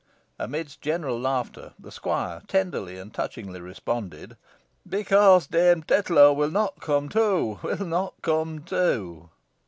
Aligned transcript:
Amidst 0.39 0.81
general 0.81 1.19
laughter, 1.19 1.75
the 1.77 1.91
squire 1.91 2.41
tenderly 2.47 2.97
and 2.97 3.13
touchingly 3.13 3.61
responded 3.61 4.35
"Because 4.89 5.45
Dame 5.45 5.83
Tetlow 5.83 6.33
will 6.33 6.49
not 6.49 6.81
come 6.81 7.07
to 7.09 7.59
will 7.61 7.85
not 7.85 8.15
come 8.23 8.63
to." 8.63 9.29